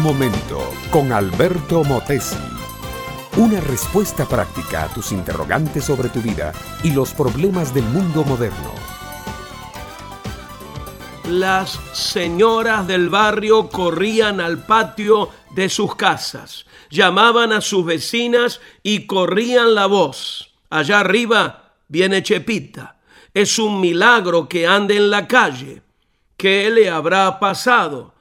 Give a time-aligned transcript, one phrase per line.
[0.00, 2.38] Momento con Alberto Motesi.
[3.36, 8.72] Una respuesta práctica a tus interrogantes sobre tu vida y los problemas del mundo moderno.
[11.28, 19.06] Las señoras del barrio corrían al patio de sus casas, llamaban a sus vecinas y
[19.06, 20.54] corrían la voz.
[20.70, 22.96] Allá arriba viene Chepita.
[23.34, 25.82] Es un milagro que ande en la calle.
[26.38, 28.14] ¿Qué le habrá pasado?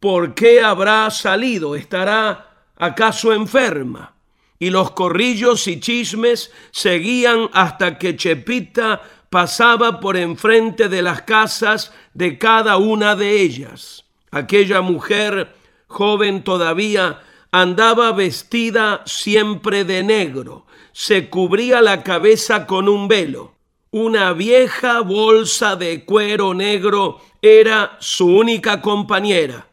[0.00, 1.74] ¿Por qué habrá salido?
[1.74, 4.14] ¿Estará acaso enferma?
[4.58, 11.92] Y los corrillos y chismes seguían hasta que Chepita pasaba por enfrente de las casas
[12.14, 14.04] de cada una de ellas.
[14.30, 15.54] Aquella mujer,
[15.86, 23.54] joven todavía, andaba vestida siempre de negro, se cubría la cabeza con un velo.
[23.90, 29.66] Una vieja bolsa de cuero negro era su única compañera.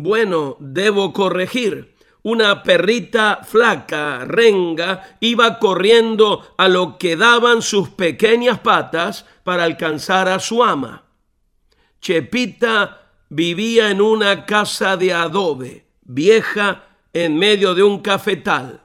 [0.00, 1.96] Bueno, debo corregir.
[2.22, 10.28] Una perrita flaca, renga, iba corriendo a lo que daban sus pequeñas patas para alcanzar
[10.28, 11.02] a su ama.
[12.00, 18.80] Chepita vivía en una casa de adobe, vieja, en medio de un cafetal.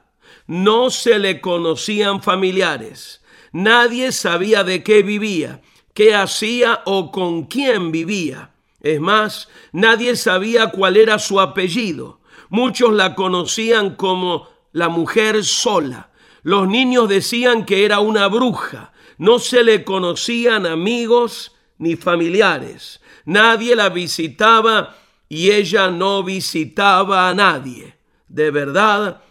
[0.48, 3.22] No se le conocían familiares.
[3.52, 5.62] Nadie sabía de qué vivía,
[5.94, 8.53] qué hacía o con quién vivía.
[8.84, 12.20] Es más, nadie sabía cuál era su apellido.
[12.50, 16.10] Muchos la conocían como la mujer sola.
[16.42, 18.92] Los niños decían que era una bruja.
[19.16, 23.00] No se le conocían amigos ni familiares.
[23.24, 24.94] Nadie la visitaba
[25.30, 27.96] y ella no visitaba a nadie.
[28.28, 29.22] De verdad,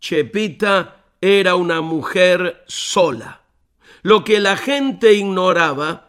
[0.00, 3.40] Chepita era una mujer sola.
[4.02, 6.07] Lo que la gente ignoraba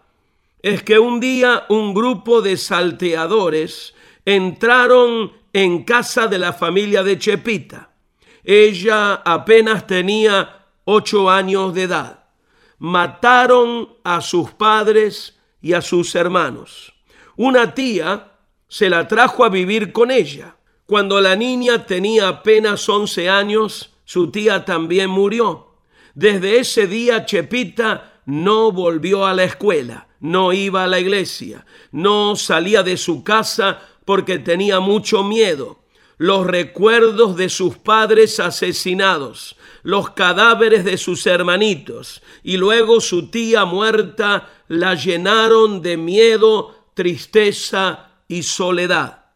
[0.61, 3.93] es que un día un grupo de salteadores
[4.25, 7.91] entraron en casa de la familia de Chepita.
[8.43, 12.25] Ella apenas tenía ocho años de edad.
[12.77, 16.93] Mataron a sus padres y a sus hermanos.
[17.35, 18.33] Una tía
[18.67, 20.55] se la trajo a vivir con ella.
[20.85, 25.75] Cuando la niña tenía apenas once años, su tía también murió.
[26.15, 32.35] Desde ese día Chepita no volvió a la escuela no iba a la iglesia, no
[32.35, 35.79] salía de su casa porque tenía mucho miedo.
[36.17, 43.63] Los recuerdos de sus padres asesinados, los cadáveres de sus hermanitos y luego su tía
[43.63, 49.27] muerta la llenaron de miedo, tristeza y soledad.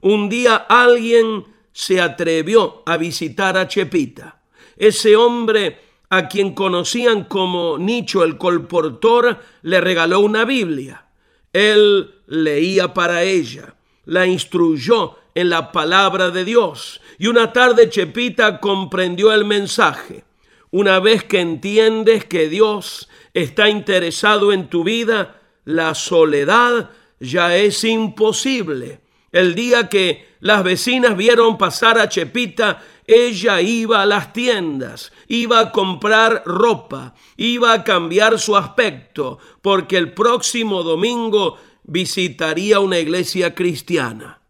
[0.00, 4.40] Un día alguien se atrevió a visitar a Chepita.
[4.76, 5.83] Ese hombre
[6.16, 11.06] a quien conocían como Nicho el colportor, le regaló una Biblia.
[11.52, 18.60] Él leía para ella, la instruyó en la palabra de Dios y una tarde Chepita
[18.60, 20.24] comprendió el mensaje.
[20.70, 27.84] Una vez que entiendes que Dios está interesado en tu vida, la soledad ya es
[27.84, 29.00] imposible.
[29.30, 35.58] El día que las vecinas vieron pasar a Chepita, ella iba a las tiendas, iba
[35.60, 43.54] a comprar ropa, iba a cambiar su aspecto, porque el próximo domingo visitaría una iglesia
[43.54, 44.40] cristiana.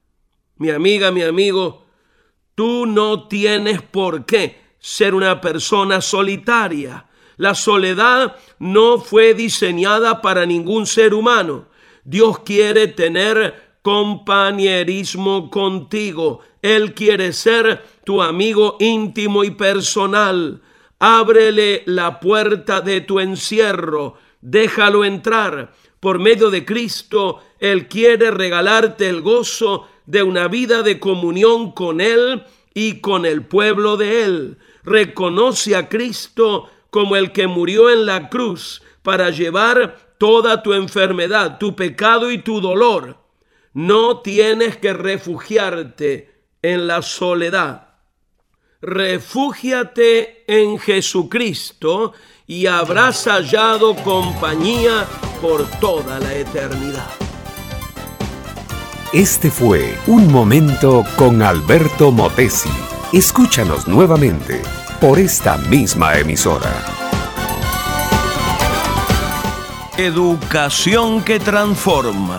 [0.56, 1.84] Mi amiga, mi amigo,
[2.54, 7.06] tú no tienes por qué ser una persona solitaria.
[7.37, 11.66] La soledad no fue diseñada para ningún ser humano.
[12.04, 16.41] Dios quiere tener compañerismo contigo.
[16.62, 20.62] Él quiere ser tu amigo íntimo y personal.
[20.99, 25.75] Ábrele la puerta de tu encierro, déjalo entrar.
[26.00, 32.00] Por medio de Cristo, Él quiere regalarte el gozo de una vida de comunión con
[32.00, 32.43] Él
[32.73, 34.59] y con el pueblo de Él.
[34.83, 41.58] Reconoce a Cristo como el que murió en la cruz para llevar toda tu enfermedad,
[41.58, 43.24] tu pecado y tu dolor.
[43.75, 46.32] No tienes que refugiarte
[46.62, 47.94] en la soledad
[48.85, 52.12] refúgiate en Jesucristo
[52.47, 55.06] y habrás hallado compañía
[55.41, 57.09] por toda la eternidad.
[59.12, 62.69] Este fue Un Momento con Alberto Motesi.
[63.12, 64.61] Escúchanos nuevamente
[65.00, 66.73] por esta misma emisora.
[69.97, 72.38] Educación que transforma.